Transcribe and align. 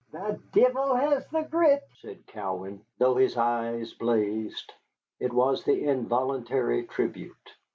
"The 0.11 0.39
devil 0.51 0.95
has 0.95 1.27
the 1.27 1.43
grit," 1.43 1.83
said 1.99 2.25
Cowan, 2.25 2.83
though 2.97 3.13
his 3.17 3.37
eyes 3.37 3.93
blazed. 3.93 4.73
It 5.19 5.31
was 5.31 5.63
the 5.63 5.79
involuntary 5.83 6.87
tribute. 6.87 7.55